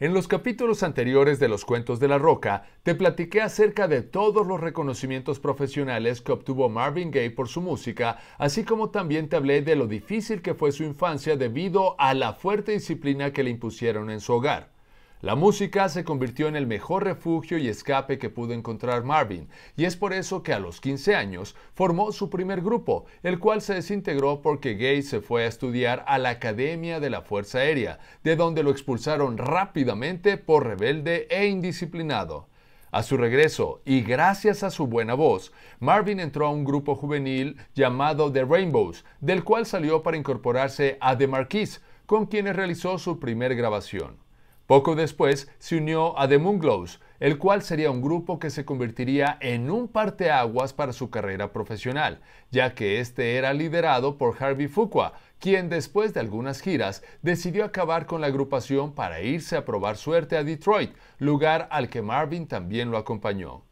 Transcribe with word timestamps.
En 0.00 0.14
los 0.14 0.28
capítulos 0.28 0.84
anteriores 0.84 1.40
de 1.40 1.48
Los 1.48 1.64
Cuentos 1.64 1.98
de 1.98 2.06
la 2.06 2.18
Roca, 2.18 2.62
te 2.84 2.94
platiqué 2.94 3.42
acerca 3.42 3.88
de 3.88 4.02
todos 4.02 4.46
los 4.46 4.60
reconocimientos 4.60 5.40
profesionales 5.40 6.20
que 6.20 6.30
obtuvo 6.30 6.68
Marvin 6.68 7.10
Gaye 7.10 7.32
por 7.32 7.48
su 7.48 7.60
música, 7.60 8.16
así 8.38 8.62
como 8.62 8.90
también 8.90 9.28
te 9.28 9.34
hablé 9.34 9.60
de 9.60 9.74
lo 9.74 9.88
difícil 9.88 10.40
que 10.40 10.54
fue 10.54 10.70
su 10.70 10.84
infancia 10.84 11.36
debido 11.36 12.00
a 12.00 12.14
la 12.14 12.34
fuerte 12.34 12.70
disciplina 12.70 13.32
que 13.32 13.42
le 13.42 13.50
impusieron 13.50 14.08
en 14.08 14.20
su 14.20 14.34
hogar. 14.34 14.77
La 15.20 15.34
música 15.34 15.88
se 15.88 16.04
convirtió 16.04 16.46
en 16.46 16.54
el 16.54 16.68
mejor 16.68 17.02
refugio 17.02 17.58
y 17.58 17.66
escape 17.66 18.18
que 18.18 18.30
pudo 18.30 18.52
encontrar 18.52 19.02
Marvin, 19.02 19.48
y 19.76 19.84
es 19.84 19.96
por 19.96 20.12
eso 20.12 20.44
que 20.44 20.52
a 20.52 20.60
los 20.60 20.80
15 20.80 21.16
años 21.16 21.56
formó 21.74 22.12
su 22.12 22.30
primer 22.30 22.60
grupo, 22.60 23.06
el 23.24 23.40
cual 23.40 23.60
se 23.60 23.74
desintegró 23.74 24.42
porque 24.42 24.74
Gay 24.74 25.02
se 25.02 25.20
fue 25.20 25.42
a 25.42 25.48
estudiar 25.48 26.04
a 26.06 26.18
la 26.18 26.28
Academia 26.28 27.00
de 27.00 27.10
la 27.10 27.22
Fuerza 27.22 27.58
Aérea, 27.58 27.98
de 28.22 28.36
donde 28.36 28.62
lo 28.62 28.70
expulsaron 28.70 29.38
rápidamente 29.38 30.36
por 30.36 30.64
rebelde 30.64 31.26
e 31.30 31.48
indisciplinado. 31.48 32.46
A 32.92 33.02
su 33.02 33.16
regreso, 33.16 33.82
y 33.84 34.02
gracias 34.02 34.62
a 34.62 34.70
su 34.70 34.86
buena 34.86 35.14
voz, 35.14 35.52
Marvin 35.80 36.20
entró 36.20 36.46
a 36.46 36.50
un 36.50 36.64
grupo 36.64 36.94
juvenil 36.94 37.56
llamado 37.74 38.30
The 38.30 38.44
Rainbows, 38.44 39.04
del 39.20 39.42
cual 39.42 39.66
salió 39.66 40.04
para 40.04 40.16
incorporarse 40.16 40.96
a 41.00 41.18
The 41.18 41.26
Marquis, 41.26 41.82
con 42.06 42.26
quienes 42.26 42.54
realizó 42.54 42.98
su 42.98 43.18
primer 43.18 43.56
grabación. 43.56 44.27
Poco 44.68 44.94
después 44.94 45.50
se 45.58 45.78
unió 45.78 46.18
a 46.18 46.28
The 46.28 46.36
Moonglows, 46.36 47.00
el 47.20 47.38
cual 47.38 47.62
sería 47.62 47.90
un 47.90 48.02
grupo 48.02 48.38
que 48.38 48.50
se 48.50 48.66
convertiría 48.66 49.38
en 49.40 49.70
un 49.70 49.88
parteaguas 49.88 50.74
para 50.74 50.92
su 50.92 51.08
carrera 51.08 51.54
profesional, 51.54 52.20
ya 52.50 52.74
que 52.74 53.00
este 53.00 53.36
era 53.36 53.54
liderado 53.54 54.18
por 54.18 54.36
Harvey 54.38 54.68
Fuqua, 54.68 55.14
quien 55.38 55.70
después 55.70 56.12
de 56.12 56.20
algunas 56.20 56.60
giras 56.60 57.02
decidió 57.22 57.64
acabar 57.64 58.04
con 58.04 58.20
la 58.20 58.26
agrupación 58.26 58.94
para 58.94 59.22
irse 59.22 59.56
a 59.56 59.64
probar 59.64 59.96
suerte 59.96 60.36
a 60.36 60.44
Detroit, 60.44 60.94
lugar 61.16 61.66
al 61.70 61.88
que 61.88 62.02
Marvin 62.02 62.46
también 62.46 62.90
lo 62.90 62.98
acompañó. 62.98 63.67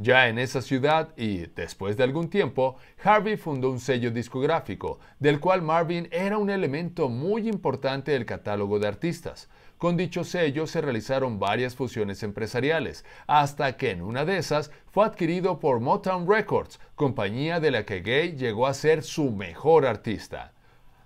Ya 0.00 0.28
en 0.28 0.38
esa 0.38 0.62
ciudad 0.62 1.08
y 1.16 1.46
después 1.56 1.96
de 1.96 2.04
algún 2.04 2.30
tiempo, 2.30 2.76
Harvey 3.02 3.36
fundó 3.36 3.68
un 3.68 3.80
sello 3.80 4.12
discográfico, 4.12 5.00
del 5.18 5.40
cual 5.40 5.60
Marvin 5.60 6.08
era 6.12 6.38
un 6.38 6.50
elemento 6.50 7.08
muy 7.08 7.48
importante 7.48 8.12
del 8.12 8.24
catálogo 8.24 8.78
de 8.78 8.86
artistas. 8.86 9.48
Con 9.76 9.96
dicho 9.96 10.22
sello 10.22 10.68
se 10.68 10.80
realizaron 10.80 11.40
varias 11.40 11.74
fusiones 11.74 12.22
empresariales, 12.22 13.04
hasta 13.26 13.76
que 13.76 13.90
en 13.90 14.02
una 14.02 14.24
de 14.24 14.38
esas 14.38 14.70
fue 14.86 15.04
adquirido 15.04 15.58
por 15.58 15.80
Motown 15.80 16.28
Records, 16.28 16.78
compañía 16.94 17.58
de 17.58 17.72
la 17.72 17.84
que 17.84 18.00
Gay 18.00 18.36
llegó 18.36 18.68
a 18.68 18.74
ser 18.74 19.02
su 19.02 19.32
mejor 19.32 19.84
artista. 19.84 20.52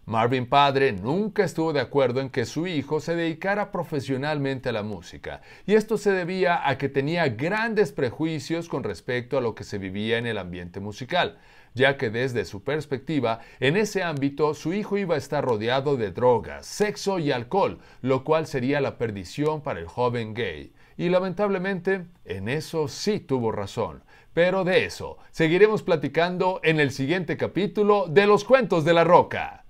Marvin 0.05 0.47
padre 0.47 0.93
nunca 0.93 1.45
estuvo 1.45 1.73
de 1.73 1.81
acuerdo 1.81 2.21
en 2.21 2.31
que 2.31 2.45
su 2.45 2.67
hijo 2.67 3.01
se 3.01 3.15
dedicara 3.15 3.71
profesionalmente 3.71 4.71
a 4.71 4.73
la 4.73 4.83
música, 4.83 5.43
y 5.65 5.75
esto 5.75 5.97
se 5.97 6.11
debía 6.11 6.69
a 6.69 6.77
que 6.77 6.89
tenía 6.89 7.29
grandes 7.29 7.93
prejuicios 7.93 8.69
con 8.69 8.83
respecto 8.83 9.39
a 9.39 9.41
lo 9.41 9.55
que 9.55 9.65
se 9.65 9.79
vivía 9.79 10.19
en 10.19 10.27
el 10.27 10.39
ambiente 10.39 10.81
musical 10.81 11.39
ya 11.75 11.97
que 11.97 12.11
desde 12.11 12.45
su 12.45 12.63
perspectiva, 12.63 13.41
en 13.61 13.77
ese 13.77 14.03
ámbito 14.03 14.55
su 14.55 14.73
hijo 14.73 14.99
iba 14.99 15.15
a 15.15 15.19
estar 15.19 15.45
rodeado 15.45 15.97
de 15.97 16.11
drogas, 16.11 16.67
sexo 16.67 17.19
y 17.19 17.33
alcohol, 17.33 17.79
lo 18.03 18.25
cual 18.25 18.47
sería 18.47 18.81
la 18.81 18.99
perdición 18.99 19.63
para 19.63 19.81
el 19.81 19.87
joven 19.87 20.35
gay. 20.35 20.73
Y 20.97 21.09
lamentablemente, 21.09 22.05
en 22.25 22.49
eso 22.49 22.89
sí 22.89 23.21
tuvo 23.21 23.51
razón. 23.53 24.03
Pero 24.35 24.65
de 24.65 24.85
eso 24.85 25.19
seguiremos 25.31 25.83
platicando 25.83 26.61
en 26.63 26.81
el 26.81 26.91
siguiente 26.91 27.37
capítulo 27.37 28.07
de 28.09 28.27
Los 28.27 28.45
Cuentos 28.45 28.85
de 28.85 28.95
la 28.95 29.05
Roca. 29.05 29.62